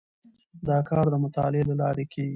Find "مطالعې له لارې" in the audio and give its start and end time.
1.25-2.05